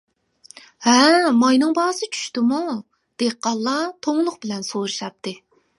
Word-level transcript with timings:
-ھە، 0.85 1.33
ماينىڭ 1.41 1.75
باھاسى 1.79 2.09
چۈشتىمۇ، 2.17 2.63
-دېھقانلار 2.73 3.89
توڭلۇق 4.09 4.45
بىلەن 4.47 4.71
سورىشاتتى. 4.75 5.39